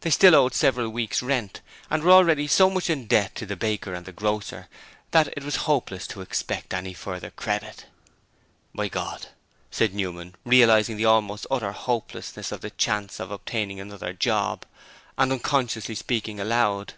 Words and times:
They 0.00 0.10
still 0.10 0.34
owed 0.34 0.54
several 0.54 0.88
weeks' 0.88 1.22
rent, 1.22 1.60
and 1.88 2.02
were 2.02 2.10
already 2.10 2.48
so 2.48 2.68
much 2.68 2.90
in 2.90 3.06
debt 3.06 3.36
to 3.36 3.46
the 3.46 3.54
baker 3.54 3.94
and 3.94 4.04
the 4.04 4.10
grocer 4.10 4.66
that 5.12 5.28
it 5.36 5.44
was 5.44 5.54
hopeless 5.70 6.04
to 6.08 6.20
expect 6.20 6.74
any 6.74 6.92
further 6.92 7.30
credit. 7.30 7.86
'My 8.72 8.88
God!' 8.88 9.28
said 9.70 9.94
Newman, 9.94 10.34
realizing 10.44 10.96
the 10.96 11.04
almost 11.04 11.46
utter 11.48 11.70
hopelessness 11.70 12.50
of 12.50 12.60
the 12.60 12.70
chance 12.70 13.20
of 13.20 13.30
obtaining 13.30 13.78
another 13.78 14.12
'job' 14.12 14.66
and 15.16 15.30
unconsciously 15.30 15.94
speaking 15.94 16.40
aloud. 16.40 16.94